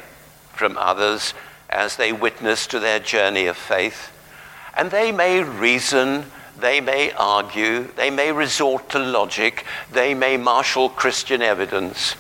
from 0.53 0.79
others 0.79 1.35
as 1.69 1.97
they 1.97 2.13
witness 2.13 2.69
to 2.69 2.79
their 2.79 3.01
journey 3.01 3.47
of 3.47 3.57
faith, 3.57 4.13
and 4.77 4.93
they 4.93 5.11
may 5.11 5.43
reason, 5.43 6.27
they 6.57 6.81
may 6.81 7.11
argue, 7.13 7.89
they 7.97 8.11
may 8.11 8.31
resort 8.31 8.91
to 8.91 9.01
logic, 9.01 9.65
they 9.91 10.15
may 10.15 10.37
marshal 10.37 10.89
Christian 10.89 11.43
evidence, 11.43 12.15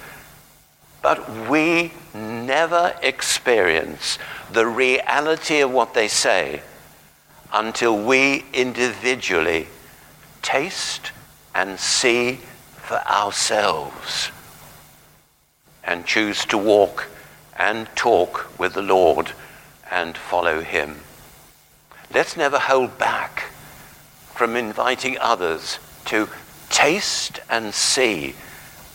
but 1.00 1.48
we 1.48 1.92
never 2.12 2.96
experience 3.00 4.18
the 4.52 4.66
reality 4.66 5.60
of 5.60 5.70
what 5.70 5.94
they 5.94 6.08
say 6.08 6.62
until 7.52 7.96
we 8.04 8.44
individually 8.52 9.68
taste 10.42 11.12
and 11.54 11.78
see 11.78 12.40
for 12.90 13.06
ourselves 13.06 14.32
and 15.84 16.04
choose 16.04 16.44
to 16.44 16.58
walk 16.58 17.06
and 17.56 17.86
talk 17.94 18.50
with 18.58 18.74
the 18.74 18.82
Lord 18.82 19.30
and 19.92 20.16
follow 20.16 20.60
Him. 20.60 20.96
Let's 22.12 22.36
never 22.36 22.58
hold 22.58 22.98
back 22.98 23.44
from 24.34 24.56
inviting 24.56 25.16
others 25.20 25.78
to 26.06 26.28
taste 26.68 27.38
and 27.48 27.72
see 27.72 28.34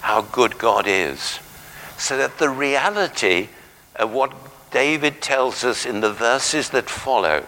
how 0.02 0.24
good 0.24 0.58
God 0.58 0.88
is, 0.88 1.40
so 1.98 2.18
that 2.18 2.38
the 2.38 2.50
reality 2.50 3.48
of 3.96 4.12
what 4.12 4.34
David 4.72 5.22
tells 5.22 5.64
us 5.64 5.86
in 5.86 6.02
the 6.02 6.12
verses 6.12 6.72
that 6.72 6.90
follow 6.90 7.46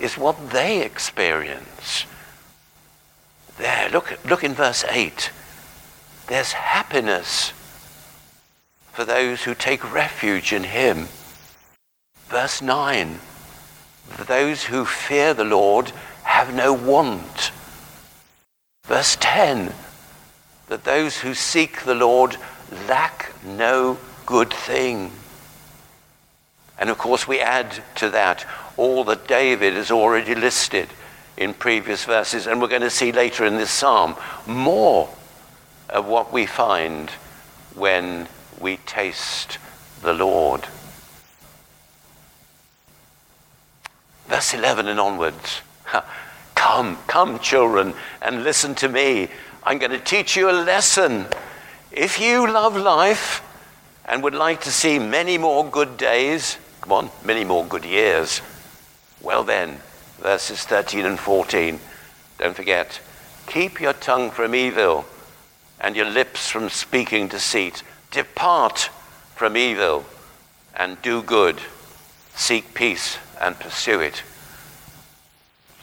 is 0.00 0.16
what 0.16 0.48
they 0.48 0.82
experience. 0.82 2.06
There, 3.58 3.90
look, 3.90 4.18
look 4.24 4.42
in 4.42 4.54
verse 4.54 4.82
8. 4.88 5.32
There's 6.28 6.52
happiness 6.52 7.52
for 8.92 9.04
those 9.04 9.44
who 9.44 9.54
take 9.54 9.92
refuge 9.92 10.52
in 10.52 10.64
him. 10.64 11.08
Verse 12.28 12.60
9. 12.60 13.20
For 14.08 14.24
those 14.24 14.64
who 14.64 14.84
fear 14.84 15.34
the 15.34 15.44
Lord 15.44 15.92
have 16.24 16.54
no 16.54 16.72
want. 16.72 17.52
Verse 18.84 19.16
10. 19.20 19.72
That 20.68 20.84
those 20.84 21.18
who 21.18 21.34
seek 21.34 21.82
the 21.82 21.94
Lord 21.94 22.36
lack 22.88 23.32
no 23.44 23.98
good 24.24 24.52
thing. 24.52 25.12
And 26.78 26.90
of 26.90 26.98
course, 26.98 27.28
we 27.28 27.40
add 27.40 27.82
to 27.96 28.10
that 28.10 28.44
all 28.76 29.04
that 29.04 29.28
David 29.28 29.74
has 29.74 29.90
already 29.90 30.34
listed 30.34 30.88
in 31.36 31.54
previous 31.54 32.04
verses. 32.04 32.46
And 32.46 32.60
we're 32.60 32.68
going 32.68 32.82
to 32.82 32.90
see 32.90 33.12
later 33.12 33.46
in 33.46 33.56
this 33.56 33.70
psalm 33.70 34.16
more 34.46 35.08
of 35.88 36.06
what 36.06 36.32
we 36.32 36.46
find 36.46 37.10
when 37.74 38.28
we 38.60 38.78
taste 38.78 39.58
the 40.02 40.12
Lord. 40.12 40.66
Verse 44.26 44.54
11 44.54 44.88
and 44.88 44.98
onwards. 44.98 45.60
Come, 46.54 46.98
come, 47.06 47.38
children, 47.38 47.94
and 48.20 48.42
listen 48.42 48.74
to 48.76 48.88
me. 48.88 49.28
I'm 49.62 49.78
going 49.78 49.92
to 49.92 50.00
teach 50.00 50.36
you 50.36 50.50
a 50.50 50.52
lesson. 50.52 51.26
If 51.92 52.18
you 52.18 52.50
love 52.50 52.76
life 52.76 53.42
and 54.04 54.22
would 54.22 54.34
like 54.34 54.62
to 54.62 54.70
see 54.70 54.98
many 54.98 55.38
more 55.38 55.64
good 55.64 55.96
days, 55.96 56.56
come 56.80 56.92
on, 56.92 57.10
many 57.24 57.44
more 57.44 57.64
good 57.64 57.84
years, 57.84 58.40
well 59.20 59.44
then, 59.44 59.78
verses 60.18 60.64
13 60.64 61.06
and 61.06 61.18
14, 61.18 61.78
don't 62.38 62.56
forget, 62.56 63.00
keep 63.46 63.80
your 63.80 63.92
tongue 63.92 64.30
from 64.30 64.54
evil 64.54 65.04
and 65.80 65.96
your 65.96 66.08
lips 66.08 66.48
from 66.48 66.68
speaking 66.68 67.28
deceit. 67.28 67.82
Depart 68.10 68.90
from 69.34 69.56
evil 69.56 70.04
and 70.74 71.00
do 71.02 71.22
good. 71.22 71.60
Seek 72.34 72.74
peace 72.74 73.18
and 73.40 73.58
pursue 73.58 74.00
it. 74.00 74.22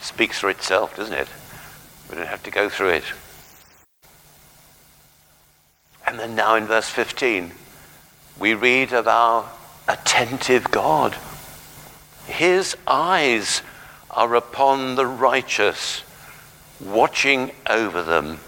Speaks 0.01 0.39
for 0.39 0.49
itself, 0.49 0.95
doesn't 0.95 1.13
it? 1.13 1.27
We 2.09 2.15
don't 2.15 2.27
have 2.27 2.43
to 2.43 2.51
go 2.51 2.69
through 2.69 2.89
it. 2.89 3.03
And 6.05 6.19
then 6.19 6.35
now 6.35 6.55
in 6.55 6.65
verse 6.65 6.89
15, 6.89 7.51
we 8.39 8.53
read 8.53 8.93
of 8.93 9.07
our 9.07 9.49
attentive 9.87 10.69
God. 10.71 11.15
His 12.27 12.75
eyes 12.87 13.61
are 14.11 14.35
upon 14.35 14.95
the 14.95 15.05
righteous, 15.05 16.03
watching 16.79 17.51
over 17.67 18.03
them. 18.03 18.39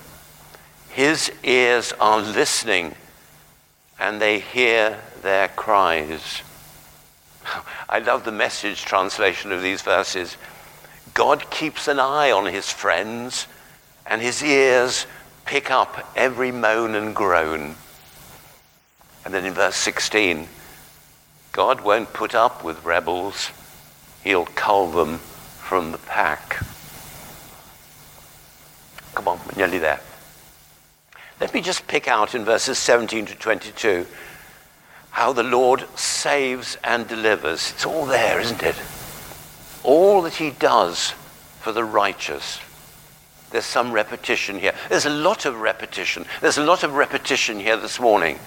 His 0.95 1.29
ears 1.43 1.91
are 1.99 2.21
listening, 2.21 2.95
and 3.99 4.21
they 4.21 4.39
hear 4.39 4.97
their 5.23 5.49
cries. 5.49 6.41
I 7.89 7.99
love 7.99 8.23
the 8.23 8.31
message 8.31 8.85
translation 8.85 9.51
of 9.51 9.61
these 9.61 9.81
verses. 9.81 10.37
God 11.13 11.49
keeps 11.51 11.89
an 11.89 11.99
eye 11.99 12.31
on 12.31 12.45
his 12.45 12.71
friends, 12.71 13.45
and 14.07 14.21
his 14.21 14.41
ears 14.41 15.05
pick 15.43 15.69
up 15.69 16.13
every 16.15 16.53
moan 16.53 16.95
and 16.95 17.13
groan. 17.13 17.75
And 19.25 19.33
then 19.33 19.43
in 19.43 19.53
verse 19.53 19.75
16, 19.75 20.47
God 21.51 21.81
won't 21.81 22.13
put 22.13 22.33
up 22.33 22.63
with 22.63 22.85
rebels, 22.85 23.51
he'll 24.23 24.45
cull 24.45 24.91
them 24.91 25.17
from 25.17 25.91
the 25.91 25.97
pack. 25.97 26.65
Come 29.13 29.27
on, 29.27 29.41
we're 29.45 29.57
nearly 29.57 29.79
there. 29.79 29.99
Let 31.39 31.53
me 31.53 31.61
just 31.61 31.87
pick 31.87 32.07
out 32.07 32.33
in 32.33 32.45
verses 32.45 32.77
17 32.77 33.25
to 33.27 33.35
22 33.35 34.05
how 35.11 35.33
the 35.33 35.43
Lord 35.43 35.85
saves 35.97 36.77
and 36.83 37.07
delivers. 37.07 37.71
It's 37.71 37.85
all 37.85 38.05
there, 38.05 38.39
isn't 38.39 38.63
it? 38.63 38.75
All 39.83 40.21
that 40.23 40.35
he 40.35 40.51
does 40.51 41.13
for 41.61 41.71
the 41.71 41.83
righteous. 41.83 42.59
There's 43.51 43.65
some 43.65 43.91
repetition 43.91 44.59
here. 44.59 44.73
There's 44.89 45.05
a 45.05 45.09
lot 45.09 45.45
of 45.45 45.61
repetition. 45.61 46.25
There's 46.41 46.57
a 46.57 46.63
lot 46.63 46.83
of 46.83 46.95
repetition 46.95 47.59
here 47.59 47.77
this 47.77 47.99
morning 47.99 48.39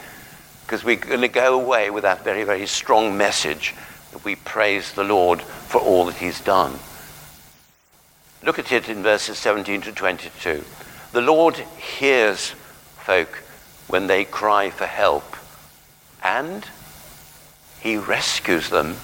because 0.66 0.84
we're 0.84 0.96
going 0.96 1.22
to 1.22 1.28
go 1.28 1.58
away 1.58 1.88
with 1.88 2.02
that 2.02 2.24
very, 2.24 2.44
very 2.44 2.66
strong 2.66 3.16
message 3.16 3.74
that 4.12 4.24
we 4.24 4.36
praise 4.36 4.92
the 4.92 5.04
Lord 5.04 5.40
for 5.40 5.80
all 5.80 6.04
that 6.06 6.16
he's 6.16 6.40
done. 6.40 6.78
Look 8.42 8.58
at 8.58 8.72
it 8.72 8.88
in 8.88 9.02
verses 9.02 9.38
17 9.38 9.82
to 9.82 9.92
22. 9.92 10.64
The 11.12 11.20
Lord 11.22 11.56
hears 11.56 12.54
folk 13.08 13.42
when 13.86 14.06
they 14.06 14.22
cry 14.22 14.68
for 14.68 14.84
help 14.84 15.34
and 16.22 16.62
he 17.80 17.96
rescues 17.96 18.68
them, 18.68 18.96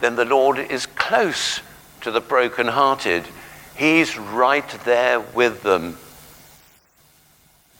then 0.00 0.14
the 0.14 0.24
Lord 0.24 0.60
is 0.60 0.86
close 0.86 1.58
to 2.02 2.12
the 2.12 2.20
brokenhearted. 2.20 3.24
He's 3.74 4.16
right 4.16 4.68
there 4.84 5.18
with 5.18 5.64
them. 5.64 5.98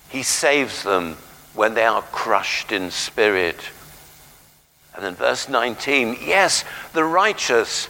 He 0.09 0.25
saves 0.25 0.83
them 0.83 1.17
when 1.55 1.75
they 1.75 1.85
are 1.85 2.03
crushed 2.03 2.73
in 2.73 2.91
spirit. 2.91 3.71
And 4.97 5.05
then 5.05 5.15
verse 5.15 5.49
19 5.49 6.17
yes, 6.23 6.65
the 6.93 7.05
righteous, 7.05 7.89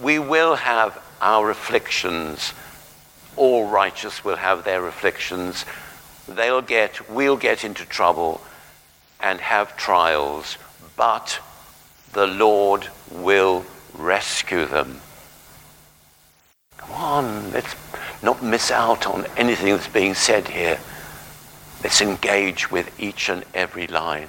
we 0.00 0.18
will 0.18 0.54
have 0.54 0.98
our 1.20 1.50
afflictions. 1.50 2.54
All 3.36 3.68
righteous 3.68 4.24
will 4.24 4.36
have 4.36 4.64
their 4.64 4.86
afflictions 4.86 5.64
they'll 6.28 6.62
get, 6.62 7.08
we'll 7.10 7.36
get 7.36 7.64
into 7.64 7.84
trouble 7.84 8.40
and 9.20 9.40
have 9.40 9.76
trials, 9.76 10.58
but 10.96 11.40
the 12.12 12.26
Lord 12.26 12.88
will 13.10 13.64
rescue 13.94 14.66
them. 14.66 15.00
Come 16.78 16.92
on, 16.92 17.52
let's 17.52 17.74
not 18.22 18.42
miss 18.42 18.70
out 18.70 19.06
on 19.06 19.26
anything 19.36 19.68
that's 19.68 19.88
being 19.88 20.14
said 20.14 20.48
here. 20.48 20.78
Let's 21.82 22.00
engage 22.00 22.70
with 22.70 22.98
each 23.00 23.28
and 23.28 23.44
every 23.54 23.86
line. 23.86 24.28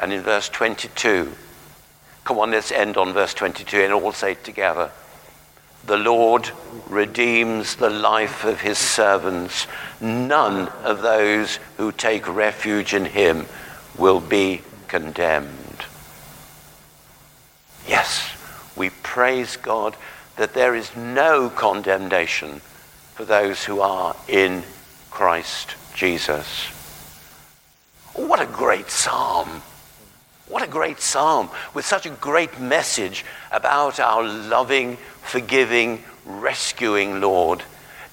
And 0.00 0.12
in 0.12 0.22
verse 0.22 0.48
22, 0.48 1.32
come 2.24 2.38
on, 2.38 2.50
let's 2.50 2.72
end 2.72 2.96
on 2.96 3.12
verse 3.12 3.34
22 3.34 3.78
and 3.78 3.92
all 3.92 4.12
say 4.12 4.32
it 4.32 4.44
together. 4.44 4.90
The 5.88 5.96
Lord 5.96 6.50
redeems 6.90 7.76
the 7.76 7.88
life 7.88 8.44
of 8.44 8.60
his 8.60 8.76
servants. 8.76 9.66
None 10.02 10.68
of 10.84 11.00
those 11.00 11.58
who 11.78 11.92
take 11.92 12.28
refuge 12.28 12.92
in 12.92 13.06
him 13.06 13.46
will 13.96 14.20
be 14.20 14.60
condemned. 14.86 15.86
Yes, 17.86 18.30
we 18.76 18.90
praise 19.02 19.56
God 19.56 19.96
that 20.36 20.52
there 20.52 20.74
is 20.74 20.94
no 20.94 21.48
condemnation 21.48 22.60
for 23.14 23.24
those 23.24 23.64
who 23.64 23.80
are 23.80 24.14
in 24.28 24.64
Christ 25.10 25.74
Jesus. 25.94 26.66
What 28.12 28.42
a 28.42 28.46
great 28.46 28.90
psalm! 28.90 29.62
What 30.48 30.62
a 30.62 30.66
great 30.66 31.00
psalm 31.00 31.50
with 31.74 31.84
such 31.84 32.06
a 32.06 32.10
great 32.10 32.58
message 32.58 33.24
about 33.52 34.00
our 34.00 34.22
loving, 34.22 34.96
forgiving, 35.28 36.02
rescuing 36.24 37.20
Lord. 37.20 37.62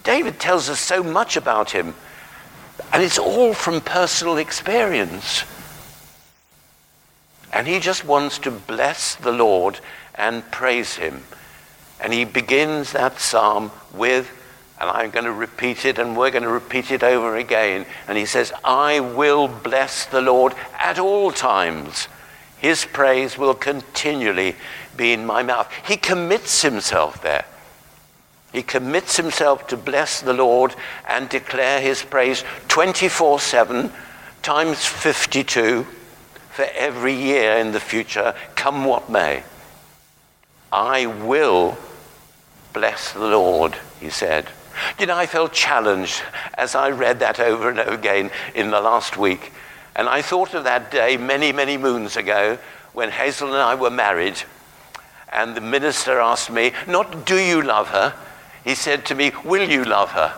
David 0.03 0.39
tells 0.39 0.69
us 0.69 0.79
so 0.79 1.01
much 1.01 1.35
about 1.37 1.71
him, 1.71 1.95
and 2.93 3.01
it's 3.01 3.17
all 3.17 3.53
from 3.53 3.81
personal 3.81 4.37
experience. 4.37 5.43
And 7.51 7.67
he 7.67 7.79
just 7.79 8.05
wants 8.05 8.37
to 8.39 8.51
bless 8.51 9.15
the 9.15 9.31
Lord 9.31 9.79
and 10.13 10.49
praise 10.51 10.95
him. 10.95 11.23
And 12.01 12.11
he 12.11 12.25
begins 12.25 12.91
that 12.91 13.19
psalm 13.19 13.71
with, 13.93 14.29
and 14.79 14.89
I'm 14.89 15.09
going 15.09 15.25
to 15.25 15.31
repeat 15.31 15.85
it, 15.85 15.97
and 15.97 16.17
we're 16.17 16.31
going 16.31 16.43
to 16.43 16.49
repeat 16.49 16.91
it 16.91 17.01
over 17.01 17.37
again. 17.37 17.85
And 18.07 18.17
he 18.17 18.25
says, 18.25 18.51
I 18.63 18.99
will 18.99 19.47
bless 19.47 20.05
the 20.05 20.21
Lord 20.21 20.53
at 20.77 20.99
all 20.99 21.31
times. 21.31 22.09
His 22.57 22.85
praise 22.85 23.37
will 23.37 23.53
continually 23.53 24.55
be 24.97 25.13
in 25.13 25.25
my 25.25 25.43
mouth. 25.43 25.71
He 25.87 25.97
commits 25.97 26.61
himself 26.61 27.21
there. 27.21 27.45
He 28.51 28.63
commits 28.63 29.17
himself 29.17 29.67
to 29.67 29.77
bless 29.77 30.21
the 30.21 30.33
Lord 30.33 30.75
and 31.07 31.27
declare 31.27 31.81
his 31.81 32.03
praise 32.03 32.43
24 32.67 33.39
7 33.39 33.91
times 34.41 34.85
52 34.85 35.85
for 36.51 36.65
every 36.73 37.13
year 37.13 37.57
in 37.57 37.73
the 37.73 37.79
future, 37.79 38.33
come 38.55 38.85
what 38.85 39.09
may. 39.09 39.43
I 40.71 41.05
will 41.05 41.77
bless 42.71 43.11
the 43.11 43.19
Lord, 43.19 43.75
he 43.99 44.09
said. 44.09 44.47
You 44.99 45.05
know, 45.05 45.17
I 45.17 45.25
felt 45.25 45.51
challenged 45.51 46.21
as 46.53 46.75
I 46.75 46.91
read 46.91 47.19
that 47.19 47.39
over 47.39 47.69
and 47.69 47.79
over 47.79 47.93
again 47.93 48.31
in 48.53 48.71
the 48.71 48.79
last 48.79 49.17
week 49.17 49.51
and 49.95 50.09
I 50.09 50.21
thought 50.21 50.53
of 50.53 50.65
that 50.65 50.91
day 50.91 51.15
many, 51.15 51.51
many 51.51 51.77
moons 51.77 52.17
ago 52.17 52.57
when 52.93 53.11
Hazel 53.11 53.49
and 53.49 53.57
I 53.57 53.75
were 53.75 53.89
married. 53.89 54.41
And 55.31 55.55
the 55.55 55.61
minister 55.61 56.19
asked 56.19 56.49
me, 56.49 56.71
not 56.87 57.25
do 57.25 57.37
you 57.37 57.61
love 57.61 57.89
her? 57.89 58.15
He 58.63 58.75
said 58.75 59.05
to 59.05 59.15
me, 59.15 59.31
will 59.43 59.69
you 59.69 59.83
love 59.83 60.11
her? 60.11 60.33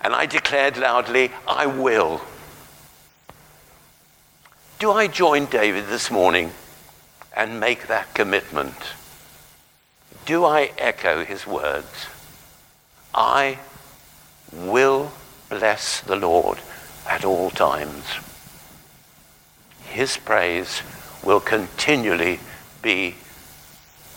And 0.00 0.14
I 0.14 0.26
declared 0.26 0.76
loudly, 0.76 1.30
I 1.46 1.66
will. 1.66 2.22
Do 4.78 4.92
I 4.92 5.08
join 5.08 5.44
David 5.46 5.88
this 5.88 6.10
morning 6.10 6.52
and 7.36 7.60
make 7.60 7.86
that 7.88 8.14
commitment? 8.14 8.74
Do 10.24 10.44
I 10.44 10.72
echo 10.78 11.24
his 11.24 11.46
words? 11.46 12.06
I 13.14 13.58
will 14.52 15.12
bless 15.48 16.00
the 16.00 16.16
Lord 16.16 16.58
at 17.06 17.24
all 17.24 17.50
times. 17.50 18.04
His 19.84 20.16
praise 20.16 20.82
will 21.22 21.40
continually 21.40 22.40
be 22.80 23.16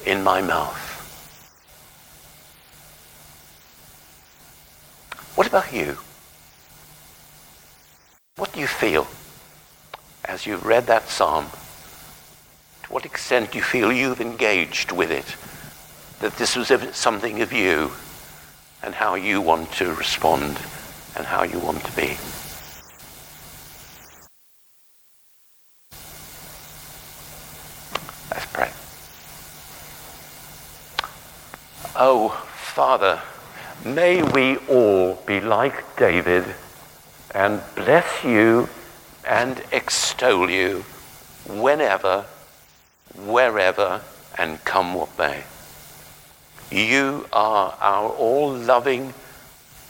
in 0.06 0.24
my 0.24 0.42
mouth. 0.42 0.90
What 5.36 5.48
about 5.48 5.74
you? 5.74 5.98
What 8.36 8.54
do 8.54 8.60
you 8.60 8.68
feel 8.68 9.08
as 10.26 10.46
you've 10.46 10.66
read 10.66 10.88
that 10.88 11.10
psalm? 11.10 11.48
To 12.84 12.94
what 12.94 13.06
extent 13.06 13.52
do 13.52 13.58
you 13.58 13.64
feel 13.64 13.92
you've 13.92 14.22
engaged 14.22 14.92
with 14.92 15.12
it? 15.12 15.36
That 16.20 16.38
this 16.38 16.56
was 16.56 16.72
something 16.96 17.42
of 17.42 17.52
you 17.52 17.92
and 18.84 18.94
how 18.94 19.16
you 19.16 19.42
want 19.42 19.72
to 19.74 19.94
respond 19.94 20.60
and 21.16 21.26
how 21.26 21.44
you 21.44 21.60
want 21.60 21.84
to 21.86 21.92
be. 21.96 22.18
Let's 28.30 28.46
pray. 28.52 28.72
Oh, 31.96 32.48
Father, 32.74 33.22
may 33.86 34.24
we 34.24 34.58
all 34.68 35.14
be 35.28 35.40
like 35.40 35.96
David 35.96 36.44
and 37.36 37.62
bless 37.76 38.24
you 38.24 38.68
and 39.28 39.62
extol 39.72 40.50
you 40.50 40.84
whenever, 41.48 42.26
wherever, 43.16 44.02
and 44.40 44.58
come 44.66 44.96
what 44.96 45.16
may. 45.20 45.44
You 46.72 47.28
are 47.32 47.78
our 47.80 48.10
all 48.10 48.52
loving, 48.52 49.14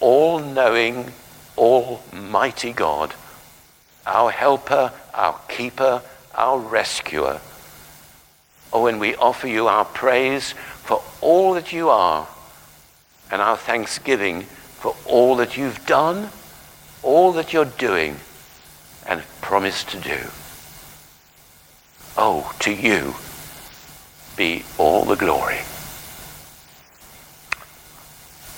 all 0.02 0.40
knowing, 0.40 1.14
almighty 1.58 2.74
God, 2.74 3.14
our 4.06 4.30
helper, 4.30 4.92
our 5.14 5.40
keeper, 5.48 6.02
our 6.36 6.60
rescuer. 6.60 7.40
Oh, 8.74 8.88
and 8.88 9.00
we 9.00 9.16
offer 9.16 9.48
you 9.48 9.70
our 9.70 9.86
praise 9.86 10.52
for 10.84 11.02
all 11.22 11.54
that 11.54 11.72
you 11.72 11.88
are 11.88 12.28
and 13.34 13.42
our 13.42 13.58
thanksgiving 13.58 14.44
for 14.44 14.96
all 15.08 15.38
that 15.38 15.58
you've 15.58 15.84
done, 15.88 16.30
all 17.02 17.32
that 17.32 17.52
you're 17.52 17.66
doing, 17.66 18.16
and 19.08 19.24
promise 19.42 19.84
to 19.84 19.98
do. 19.98 20.20
Oh, 22.16 22.56
to 22.60 22.72
you 22.72 23.16
be 24.38 24.64
all 24.78 25.04
the 25.04 25.16
glory. 25.16 25.62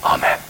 Amen. 0.04 0.45